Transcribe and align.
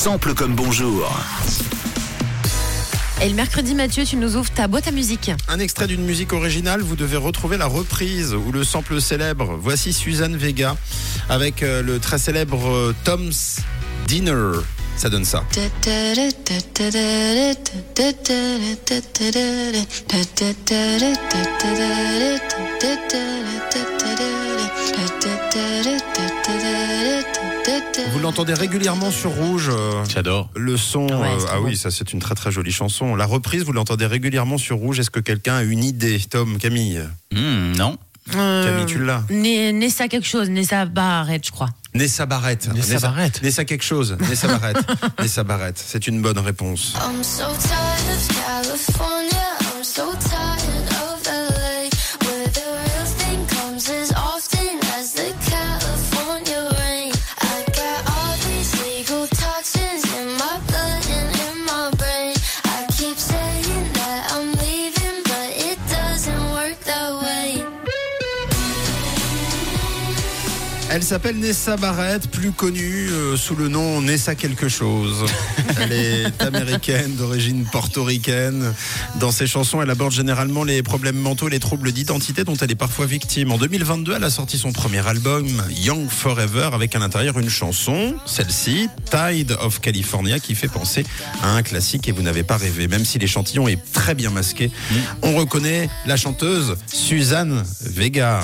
Sample 0.00 0.32
comme 0.32 0.54
bonjour. 0.54 1.14
Et 3.20 3.28
le 3.28 3.34
mercredi, 3.34 3.74
Mathieu, 3.74 4.06
tu 4.06 4.16
nous 4.16 4.34
ouvres 4.34 4.50
ta 4.50 4.66
boîte 4.66 4.88
à 4.88 4.92
musique. 4.92 5.30
Un 5.46 5.58
extrait 5.58 5.86
d'une 5.88 6.06
musique 6.06 6.32
originale, 6.32 6.80
vous 6.80 6.96
devez 6.96 7.18
retrouver 7.18 7.58
la 7.58 7.66
reprise 7.66 8.32
ou 8.32 8.50
le 8.50 8.64
sample 8.64 8.98
célèbre. 9.02 9.58
Voici 9.60 9.92
Suzanne 9.92 10.38
Vega 10.38 10.74
avec 11.28 11.62
euh, 11.62 11.82
le 11.82 11.98
très 11.98 12.16
célèbre 12.16 12.66
euh, 12.66 12.94
Tom's 13.04 13.58
Dinner. 14.06 14.60
Ça 14.96 15.10
donne 15.10 15.26
ça. 15.26 15.44
Vous 28.12 28.18
l'entendez 28.18 28.54
régulièrement 28.54 29.10
sur 29.10 29.30
Rouge. 29.30 29.68
euh, 29.70 30.04
J'adore. 30.08 30.50
Le 30.56 30.76
son, 30.76 31.06
Ouais, 31.06 31.28
euh, 31.28 31.38
c'est 31.38 31.46
ah 31.48 31.54
trop 31.56 31.64
oui, 31.64 31.70
bon. 31.72 31.76
ça 31.76 31.90
c'est 31.90 32.12
une 32.12 32.18
très 32.20 32.34
très 32.34 32.50
jolie 32.50 32.72
chanson. 32.72 33.14
La 33.14 33.26
reprise, 33.26 33.62
vous 33.64 33.72
l'entendez 33.72 34.06
régulièrement 34.06 34.58
sur 34.58 34.76
Rouge. 34.78 34.98
Est-ce 35.00 35.10
que 35.10 35.20
quelqu'un 35.20 35.56
a 35.56 35.62
une 35.62 35.84
idée 35.84 36.18
Tom, 36.28 36.58
Camille 36.58 37.00
Hmm, 37.32 37.72
non. 37.76 37.96
Euh, 38.36 38.64
Camille, 38.64 38.86
tu 38.86 39.04
l'as 39.04 39.24
Né- 39.30 39.72
Nessa 39.72 40.08
quelque 40.08 40.26
chose, 40.26 40.50
Nessa 40.50 40.84
Barrette, 40.86 41.46
je 41.46 41.52
crois. 41.52 41.68
Nessa 41.94 42.26
Barrett. 42.26 42.68
Nessa 42.74 42.98
Barrett. 43.00 43.42
Nessa 43.42 43.64
quelque 43.64 43.82
chose. 43.84 44.16
Nessa 44.28 44.46
Barrett. 44.46 44.76
Nessa 45.20 45.42
Barrett. 45.44 45.78
C'est 45.84 46.06
une 46.06 46.20
bonne 46.22 46.38
réponse. 46.38 46.94
I'm 46.96 47.22
so 47.24 47.44
tired 47.44 48.16
of 48.16 48.28
California. 48.28 49.36
I'm 49.76 49.82
so 49.84 50.02
tired 50.20 50.89
Elle 71.00 71.06
s'appelle 71.06 71.38
Nessa 71.38 71.78
Barrett, 71.78 72.30
plus 72.30 72.52
connue 72.52 73.08
euh, 73.10 73.34
sous 73.34 73.56
le 73.56 73.68
nom 73.68 74.02
Nessa 74.02 74.34
quelque 74.34 74.68
chose. 74.68 75.24
Elle 75.80 75.92
est 75.92 76.42
américaine, 76.42 77.16
d'origine 77.16 77.64
portoricaine. 77.64 78.74
Dans 79.18 79.32
ses 79.32 79.46
chansons, 79.46 79.80
elle 79.80 79.88
aborde 79.88 80.12
généralement 80.12 80.62
les 80.62 80.82
problèmes 80.82 81.16
mentaux 81.16 81.48
et 81.48 81.52
les 81.52 81.58
troubles 81.58 81.92
d'identité 81.92 82.44
dont 82.44 82.54
elle 82.56 82.70
est 82.70 82.74
parfois 82.74 83.06
victime. 83.06 83.50
En 83.50 83.56
2022, 83.56 84.12
elle 84.14 84.24
a 84.24 84.28
sorti 84.28 84.58
son 84.58 84.72
premier 84.72 85.06
album, 85.08 85.46
Young 85.70 86.10
Forever, 86.10 86.68
avec 86.74 86.94
à 86.94 86.98
l'intérieur 86.98 87.38
une 87.38 87.48
chanson, 87.48 88.14
celle-ci, 88.26 88.88
Tide 89.10 89.56
of 89.58 89.80
California, 89.80 90.38
qui 90.38 90.54
fait 90.54 90.68
penser 90.68 91.06
à 91.42 91.52
un 91.52 91.62
classique 91.62 92.08
et 92.08 92.12
vous 92.12 92.22
n'avez 92.22 92.42
pas 92.42 92.58
rêvé. 92.58 92.88
Même 92.88 93.06
si 93.06 93.18
l'échantillon 93.18 93.68
est 93.68 93.80
très 93.94 94.14
bien 94.14 94.28
masqué, 94.28 94.70
on 95.22 95.34
reconnaît 95.34 95.88
la 96.04 96.18
chanteuse 96.18 96.76
Suzanne 96.92 97.64
Vega. 97.80 98.42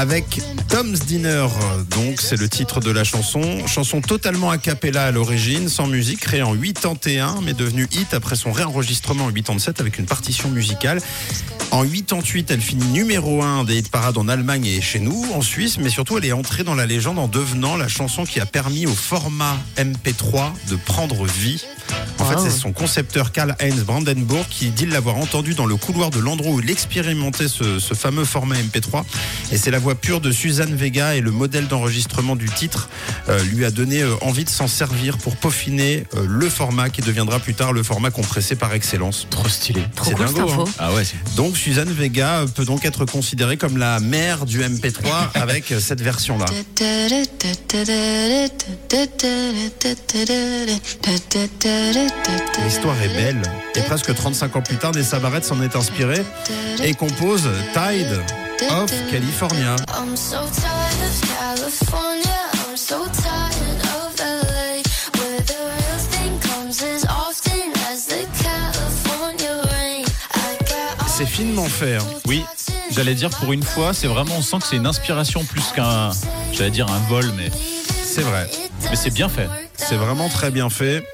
Avec 0.00 0.40
Tom's 0.70 1.00
Dinner. 1.00 1.46
Donc, 1.90 2.20
c'est 2.20 2.36
le 2.38 2.48
titre 2.48 2.80
de 2.80 2.90
la 2.92 3.02
chanson. 3.02 3.66
Chanson 3.66 4.00
totalement 4.00 4.50
a 4.50 4.58
cappella 4.58 5.04
à 5.06 5.10
l'origine, 5.10 5.68
sans 5.68 5.86
musique, 5.88 6.20
créée 6.20 6.42
en 6.42 6.54
81, 6.54 7.40
mais 7.42 7.54
devenue 7.54 7.88
hit 7.92 8.14
après 8.14 8.36
son 8.36 8.52
réenregistrement 8.52 9.24
en 9.24 9.32
87 9.32 9.80
avec 9.80 9.98
une 9.98 10.06
partition 10.06 10.48
musicale. 10.48 11.00
En 11.72 11.84
88, 11.84 12.50
elle 12.50 12.60
finit 12.60 12.86
numéro 12.86 13.42
1 13.42 13.64
des 13.64 13.78
hit 13.78 13.90
parades 13.90 14.18
en 14.18 14.28
Allemagne 14.28 14.66
et 14.66 14.80
chez 14.80 15.00
nous, 15.00 15.24
en 15.34 15.42
Suisse, 15.42 15.78
mais 15.78 15.88
surtout, 15.88 16.18
elle 16.18 16.24
est 16.24 16.32
entrée 16.32 16.62
dans 16.64 16.74
la 16.74 16.86
légende 16.86 17.18
en 17.18 17.28
devenant 17.28 17.76
la 17.76 17.88
chanson 17.88 18.24
qui 18.24 18.38
a 18.40 18.46
permis 18.46 18.86
au 18.86 18.94
format 18.94 19.56
MP3 19.76 20.52
de 20.68 20.76
prendre 20.76 21.24
vie. 21.26 21.64
En 22.18 22.24
fait, 22.24 22.34
Wow. 22.36 22.44
c'est 22.44 22.50
son 22.50 22.72
concepteur 22.72 23.32
Karl-Heinz 23.32 23.82
Brandenburg 23.84 24.44
qui 24.50 24.70
dit 24.70 24.86
l'avoir 24.86 25.16
entendu 25.16 25.54
dans 25.54 25.66
le 25.66 25.76
couloir 25.76 26.10
de 26.10 26.20
l'endroit 26.20 26.52
où 26.52 26.60
il 26.60 26.70
expérimentait 26.70 27.48
ce, 27.48 27.78
ce 27.80 27.94
fameux 27.94 28.24
format 28.24 28.56
MP3. 28.56 29.04
Et 29.52 29.56
c'est 29.58 29.70
la 29.70 29.78
voix 29.78 29.94
pure 29.94 30.20
de 30.20 30.30
Suzanne 30.30 30.59
Vega 30.68 31.14
et 31.16 31.20
le 31.20 31.30
modèle 31.30 31.66
d'enregistrement 31.68 32.36
du 32.36 32.48
titre 32.48 32.88
euh, 33.28 33.42
lui 33.44 33.64
a 33.64 33.70
donné 33.70 34.02
euh, 34.02 34.14
envie 34.20 34.44
de 34.44 34.50
s'en 34.50 34.68
servir 34.68 35.18
pour 35.18 35.36
peaufiner 35.36 36.04
euh, 36.14 36.24
le 36.28 36.48
format 36.48 36.90
qui 36.90 37.00
deviendra 37.00 37.38
plus 37.40 37.54
tard 37.54 37.72
le 37.72 37.82
format 37.82 38.10
compressé 38.10 38.56
par 38.56 38.72
excellence. 38.74 39.26
Trop 39.30 39.48
stylé. 39.48 39.82
Trop 39.96 40.10
C'est 40.10 40.14
cool 40.16 40.26
cette 40.26 40.36
dingo, 40.36 40.50
info. 40.50 40.62
hein. 40.62 40.72
Ah 40.78 40.92
ouais, 40.92 41.04
c'est 41.04 41.34
Donc 41.36 41.56
Suzanne 41.56 41.92
Vega 41.92 42.44
peut 42.54 42.64
donc 42.64 42.84
être 42.84 43.04
considérée 43.04 43.56
comme 43.56 43.76
la 43.78 44.00
mère 44.00 44.46
du 44.46 44.60
MP3 44.60 45.30
avec 45.34 45.72
euh, 45.72 45.80
cette 45.80 46.00
version-là. 46.02 46.46
L'histoire 52.64 52.96
est 53.02 53.14
belle. 53.14 53.42
Et 53.76 53.80
presque 53.82 54.14
35 54.14 54.56
ans 54.56 54.62
plus 54.62 54.76
tard, 54.76 54.92
Barrett 55.20 55.44
s'en 55.44 55.60
est 55.62 55.76
inspirée 55.76 56.22
et 56.82 56.94
compose 56.94 57.48
Tide 57.74 58.20
of 58.68 58.90
California. 59.10 59.76
I'm 59.88 60.16
so 60.16 60.36
tired 60.36 61.00
of 61.02 61.20
California. 61.38 62.38
I'm 62.68 62.76
so 62.76 63.04
tired 63.06 63.80
of 63.94 64.18
LA. 64.20 64.82
Where 65.18 65.40
the 65.46 65.58
real 65.58 65.98
thing 66.10 66.38
comes 66.40 66.82
as 66.82 67.04
often 67.06 67.72
as 67.90 68.06
the 68.06 68.26
California 68.42 69.62
rain. 69.72 70.04
I 70.34 70.56
got 70.64 71.00
all 71.02 71.08
C'est 71.08 71.26
finement 71.26 71.64
fait. 71.68 71.96
hein. 71.96 72.04
Oui, 72.26 72.44
j'allais 72.90 73.14
dire 73.14 73.30
pour 73.30 73.52
une 73.52 73.62
fois, 73.62 73.92
c'est 73.94 74.06
vraiment, 74.08 74.36
on 74.38 74.42
sent 74.42 74.58
que 74.58 74.66
c'est 74.66 74.76
une 74.76 74.86
inspiration 74.86 75.44
plus 75.44 75.64
qu'un, 75.74 76.10
j'allais 76.52 76.70
dire 76.70 76.86
un 76.90 76.98
vol, 77.08 77.24
mais, 77.36 77.50
C'est 78.04 78.22
vrai. 78.22 78.48
mais 78.90 78.96
c'est 78.96 79.12
bien 79.12 79.28
fait. 79.28 79.48
C'est 79.76 79.96
vraiment 79.96 80.28
très 80.28 80.50
bien 80.50 80.68
fait. 80.70 81.04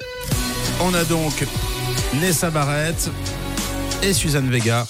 On 0.81 0.93
a 0.93 1.03
donc 1.05 1.33
Nessa 2.15 2.49
Barrett 2.49 3.09
et 4.03 4.13
Suzanne 4.13 4.49
Vega. 4.49 4.85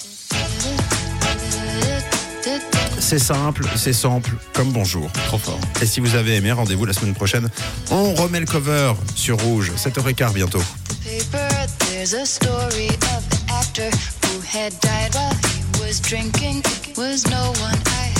C'est 3.08 3.18
simple, 3.18 3.64
c'est 3.74 3.94
sample, 3.94 4.32
comme 4.52 4.70
bonjour. 4.70 5.10
Trop 5.28 5.38
fort. 5.38 5.58
Et 5.80 5.86
si 5.86 5.98
vous 5.98 6.14
avez 6.14 6.36
aimé, 6.36 6.52
rendez-vous 6.52 6.84
la 6.84 6.92
semaine 6.92 7.14
prochaine. 7.14 7.48
On 7.90 8.12
remet 8.12 8.38
le 8.38 8.44
cover 8.44 8.92
sur 9.14 9.40
Rouge, 9.40 9.72
7h15 9.78 10.34
bientôt. 10.34 10.60
paper, 11.02 11.48
there's 11.90 12.12
a 12.12 12.26
story 12.26 12.88
of 12.88 13.24
an 13.32 13.56
actor 13.60 13.88
who 14.26 14.42
had 14.42 14.78
died 14.80 15.14
while 15.14 15.32
he 15.32 15.80
was 15.80 16.00
drinking. 16.02 16.62
Was 16.98 17.24
no 17.30 17.50
one 17.62 17.78
I 17.86 18.12
had 18.12 18.12
heard 18.12 18.17